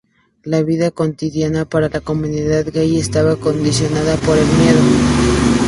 [0.41, 4.79] La vida cotidiana para la comunidad gay estaba condicionada por el miedo.